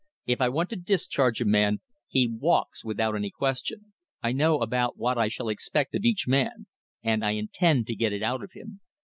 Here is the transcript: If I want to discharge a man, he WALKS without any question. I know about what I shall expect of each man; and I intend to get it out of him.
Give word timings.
If 0.25 0.41
I 0.41 0.49
want 0.49 0.71
to 0.71 0.75
discharge 0.75 1.41
a 1.41 1.45
man, 1.45 1.79
he 2.07 2.27
WALKS 2.27 2.83
without 2.83 3.15
any 3.15 3.29
question. 3.29 3.93
I 4.23 4.31
know 4.31 4.57
about 4.63 4.97
what 4.97 5.19
I 5.19 5.27
shall 5.27 5.47
expect 5.49 5.93
of 5.93 6.03
each 6.05 6.27
man; 6.27 6.65
and 7.03 7.23
I 7.23 7.33
intend 7.33 7.85
to 7.85 7.95
get 7.95 8.11
it 8.11 8.23
out 8.23 8.41
of 8.43 8.53
him. 8.53 8.81